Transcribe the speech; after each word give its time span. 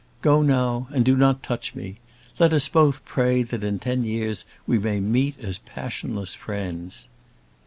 Go 0.23 0.41
now, 0.41 0.87
and 0.91 1.05
do 1.05 1.15
not 1.15 1.43
touch 1.43 1.75
me. 1.75 1.99
Let 2.39 2.53
us 2.53 2.67
both 2.67 3.05
pray 3.05 3.43
that 3.43 3.63
in 3.63 3.77
ten 3.77 4.03
years 4.03 4.45
we 4.65 4.79
may 4.79 4.99
meet 4.99 5.39
as 5.39 5.59
passionless 5.59 6.33
friends." 6.33 7.07